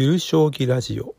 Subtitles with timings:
[0.00, 1.16] ゆる将棋ラジオ。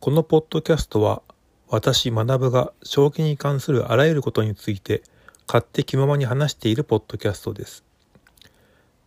[0.00, 1.22] このポッドキャストは
[1.68, 5.04] 私学が将棋に関するあらゆることについて
[5.46, 7.84] 勝手気ままに話しているポッドキャストです。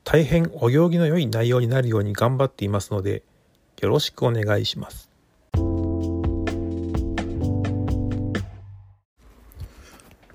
[0.06, 3.24] 大変お行儀の良い内容になるように頑張っていますので
[3.82, 5.10] よろしくお願いします。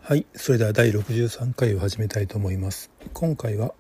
[0.03, 2.91] はいそれでは第63回を始めたいと思います。
[3.15, 3.73] 今回は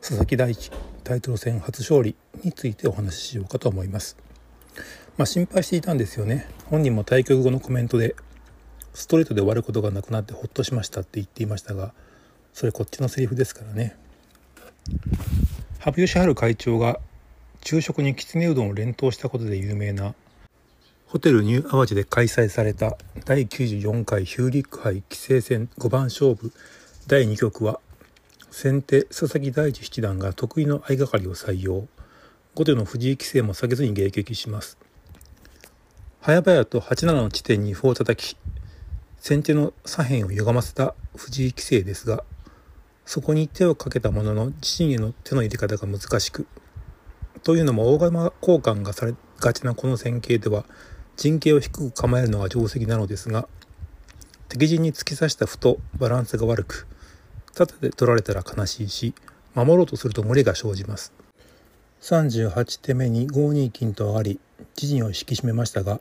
[0.00, 0.70] 佐々木大地
[1.00, 2.14] タイトル戦初勝利
[2.44, 4.16] についてお話ししようかと思います。
[5.16, 6.46] まあ、心配していたんですよね。
[6.66, 8.14] 本人も対局後のコメントで
[8.94, 11.92] ストレートで終わることがなくなってほっとしましたって言っていましたが
[12.52, 13.96] それこっちのセリフですからね。
[15.78, 17.00] 羽生善治会長が
[17.62, 20.14] 昼食にきつねうどんを連投したことで有名な
[21.06, 26.52] ホテルニューアワジで開催された第94回ヒューリック杯棋聖戦5番勝負
[27.06, 27.80] 第2局は
[28.50, 31.88] 先手佐々木大地七段が得意の相掛かりを採用。
[32.54, 34.76] 後手の藤井棋聖も下げずに迎撃します。
[36.22, 38.36] 早々と8七の地点に歩を叩き
[39.20, 42.24] 先手の左辺を歪ませた藤井棋聖ですが
[43.06, 46.46] そこに手をかけたものの自身への手の入れ方が難しく
[47.42, 50.66] というのも大釜交換がされがちなこの戦型では
[51.16, 53.48] 陣形を低く構えるのが定石なのですが
[54.50, 56.86] 敵陣に突き刺した歩とバランスが悪く
[57.54, 59.14] 縦で取られたら悲しいし
[59.54, 61.12] 守ろうとすると無理が生じます。
[62.00, 64.40] 38手目に5二金と上がり
[64.76, 66.00] 自陣を引き締めましたが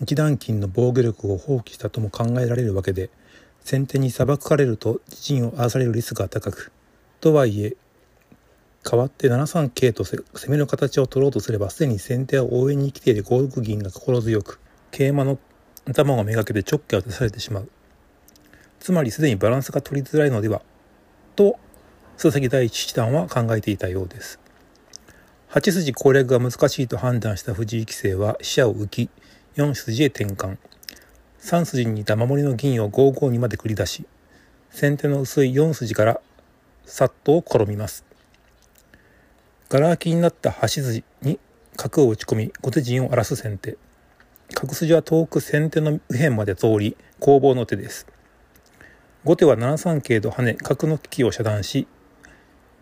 [0.00, 3.10] 一段金の防御力を放棄したとも考えられるわけで
[3.64, 6.70] 先手に裁かれると自陣を荒らされるリスクが高く
[7.20, 7.76] とはいえ
[8.84, 15.38] 代わって7三桂と攻めの形を取ろうとすればすでに先手は応援に来ている5六銀が心強く桂馬の
[15.86, 17.68] 頭をめがけて直径を出されてしまう。
[18.78, 20.60] つまりすでにバランスが取りづらいのでは
[21.34, 21.58] と
[22.16, 24.40] 佐々木大地七段は考えていたようです。
[25.50, 29.10] 8筋攻略が難しいと判断した藤井棋聖は飛車を浮き
[29.56, 30.58] 4筋へ転換。
[31.40, 34.06] 3筋にいた守りの銀を5五にまで繰り出し
[34.70, 36.20] 先手の薄い4筋から
[36.86, 38.04] さっと転みます。
[39.68, 41.38] ガラ空きになった端筋に
[41.76, 43.76] 角を打ち込み後手陣を荒らす先手。
[44.54, 48.06] 角筋は遠く先手の右辺まで通り攻防の手です。
[49.24, 51.86] 後手は7三桂と跳ね角の利きを遮断し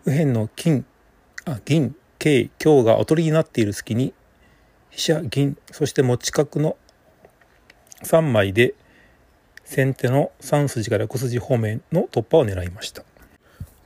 [0.05, 0.85] 右辺の金
[1.45, 4.13] あ銀桂香がおとりになっている隙に
[4.89, 6.77] 飛車銀そして持ち角の
[8.03, 8.75] 3枚で
[9.63, 13.03] 先手の3筋から5筋方面の突破を狙いました。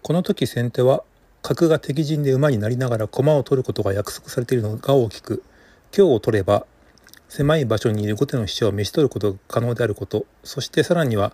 [0.02, 1.04] この時先手は
[1.42, 5.44] 角が敵陣で馬になりながら駒を取ることが約束されているのが大きく
[5.96, 6.66] 今日を取れば
[7.30, 11.34] 狭い場所にいる後手の飛車を召し取ることが可能であることそしてさらには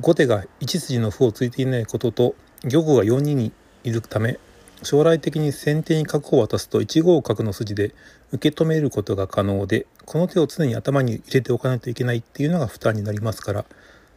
[0.00, 3.52] 後手が1筋の歩をついていないことと玉が4二に
[3.84, 4.38] いるため
[4.82, 7.94] 将来的に先手に角を渡すと1五角の筋で
[8.32, 13.64] 受け止めることが可能でこの手を常に頭に入れておかないといけないっていうのが負担になりますから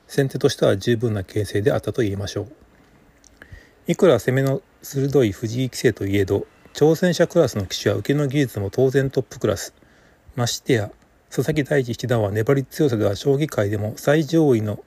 [0.07, 2.47] 先手としては十分な形勢であったと言えましょう。
[3.87, 9.73] いくら攻めの鋭い藤井棋聖といえど挑戦者クラスの棋士は受けの技術も当然トップクラス。
[10.35, 10.91] ましてや
[11.29, 14.79] 佐々木大地七段は粘り強さでは将棋界でも最上位の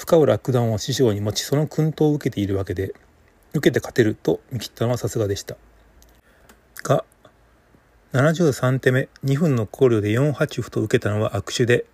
[0.00, 2.94] 深浦九段を師匠に持ちその薫陶を受けているわけで
[3.52, 5.58] 受けて勝てると見切ったのはさすがでした
[6.82, 7.04] が
[8.14, 11.84] 73手目2分の考慮で4八歩と受けたのは悪手で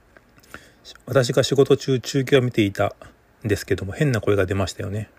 [1.05, 2.95] 私が仕事中中継を見ていた
[3.45, 5.11] んですけども変な声が出ましたよね。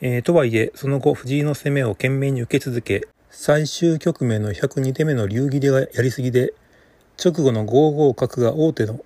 [0.00, 6.52] えー、とはいえその後藤井の攻めを懸命に受け続け最終局面の102手目の竜切れがやりすぎで
[7.24, 8.98] 直後の5五角が王手の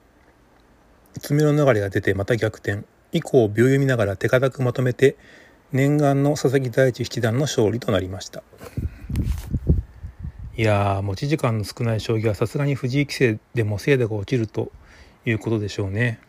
[1.19, 2.85] 爪の流れが出てまた逆転。
[3.13, 5.17] 以降秒読みながら手堅くまとめて
[5.73, 8.43] 念願の佐々木大地七段の勝利となりました。
[10.57, 14.71] いやー持ち時間の少ない将棋はさすがに藤井棋聖でも精度が落ちると
[15.25, 16.21] いうことでしょうね。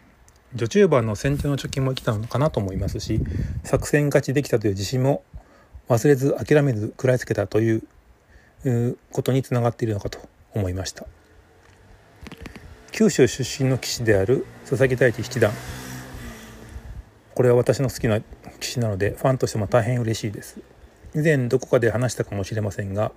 [0.54, 3.22] 序中盤の先手の貯金も生きたのかなと思いますし
[3.64, 5.24] 作戦勝ちできたという自信も
[5.88, 7.84] 忘れず諦めず食らいつけたという
[9.12, 10.20] ことにつながっているのかと
[10.54, 11.06] 思いました。
[13.02, 15.52] 九州出身の棋士である佐々木大地七段。
[17.34, 18.24] これは私の好きな棋
[18.62, 20.60] 士なのでファンとしても大変嬉しいです。
[21.16, 23.12] 以前どこかで話したかもしれませんが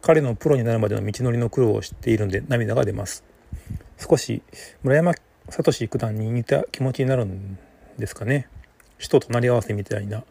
[0.00, 3.22] 彼のプロになるまでの道のりの苦労を知っているんで涙が出ます。
[3.98, 4.40] 少し
[4.82, 5.12] 村山
[5.50, 7.58] 聡九段に似た気持ちになるん
[7.98, 8.48] ですかね。
[8.98, 10.24] 死と隣り合わせみたいな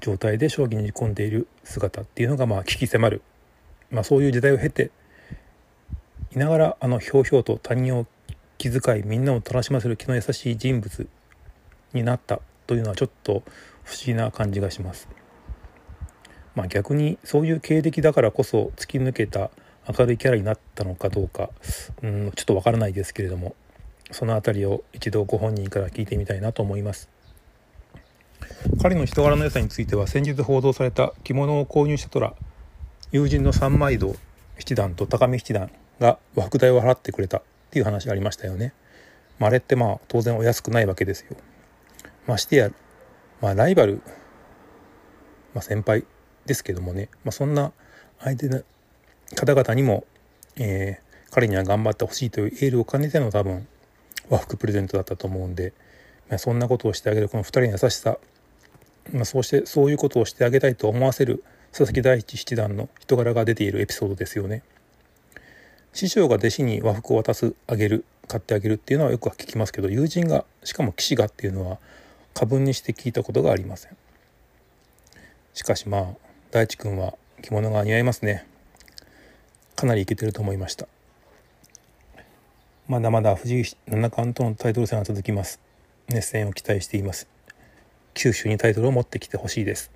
[0.00, 3.22] 状態で将棋に込んでいる姿っていうのがまあ危機迫る、
[3.90, 4.90] まあ、そういう時代を経て
[6.36, 8.06] いながらあのひょうひょうと他人を
[8.58, 11.08] 気遣いみんなを楽しませる気の優しい人物
[11.92, 13.42] になったというのはちょっと
[13.82, 15.08] 不思議な感じがします。
[16.54, 19.50] まあ、逆にそういう経歴だからこそ突き抜けた
[19.98, 21.50] 明るいキャラになったのかどうか
[22.02, 23.54] うんちょっとわからないですけれども
[24.10, 27.08] その辺りを一度ご本人から聞いてみたいなと思います
[28.80, 32.34] 彼の人柄の良さについては先日報道された着物を購入した虎
[33.12, 34.14] 友人の三枚堂
[34.58, 37.42] 七段と高見七段が和服代を払ってくれた
[37.74, 38.72] っていう話ありましたよね、
[39.40, 41.36] まあ、あれってまあ当然お安くないわけですよ。
[42.28, 42.70] ましてや、
[43.40, 44.00] まあ、ライバル、
[45.54, 46.04] まあ、先輩
[46.46, 47.72] ですけどもね、まあ、そんな
[48.20, 48.62] 相手の
[49.34, 50.04] 方々にも、
[50.54, 53.66] えー、彼には頑張ってほしいというエールを兼ねての多分
[54.30, 55.72] 和服プレゼントだったと思うんで、
[56.28, 58.18] まあ、そんなことをしてあげるこの2人の優しさ、
[59.12, 61.42] まあ、そうしてそういうことをしてあげたいと思わせる
[61.72, 64.62] 佐々木大地七段の人柄が出ているエピソードですよね。
[65.94, 71.78] 師匠が弟子に和服を渡すあげる買ってあげるっていうのはよくは聞きますけど友人がしかも騎士がっていうのは
[72.34, 73.96] 過分にして聞いたことがありません。
[75.54, 76.04] しかしまあ
[76.50, 78.44] 大地君は着物が似合いますね。
[79.76, 80.88] かなりイケてると思いました。
[82.88, 85.60] まだまだ藤井七冠とのタイトル戦は続きます。
[86.08, 87.28] 熱戦を期待しています。
[88.14, 89.92] 九州にタイトルを持ってきてほしいです。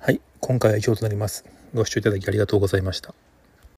[0.00, 1.44] はい今回は以上となります。
[1.72, 3.14] ご視聴いただきありがとうございました。